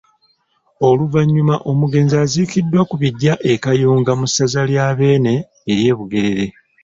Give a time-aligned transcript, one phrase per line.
[0.87, 5.33] Oluvannyuma omugenzi aziikiddwa ku biggya e Kayunga mu ssaza lya Bbeene
[5.71, 6.45] ery’e Bugerere.